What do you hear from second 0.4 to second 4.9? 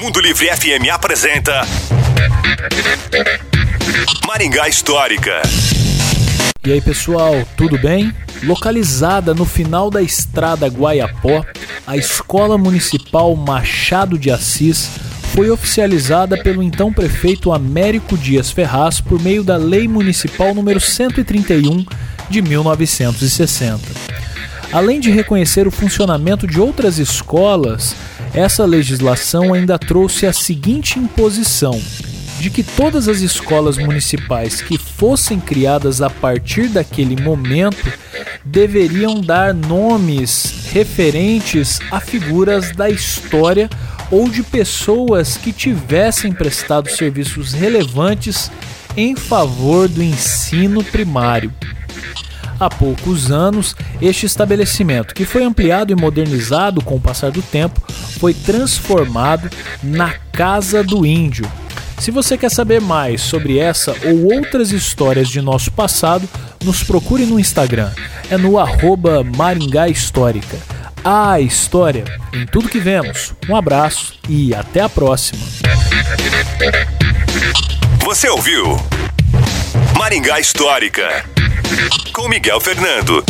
FM apresenta Maringá